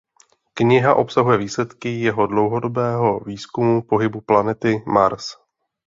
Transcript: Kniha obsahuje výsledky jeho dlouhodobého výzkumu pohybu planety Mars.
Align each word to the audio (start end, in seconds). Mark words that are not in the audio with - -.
Kniha 0.53 0.93
obsahuje 0.95 1.37
výsledky 1.37 1.89
jeho 1.99 2.27
dlouhodobého 2.27 3.19
výzkumu 3.19 3.81
pohybu 3.81 4.21
planety 4.21 4.83
Mars. 4.87 5.33